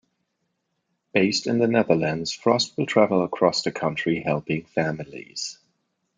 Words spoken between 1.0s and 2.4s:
Based in the Netherlands,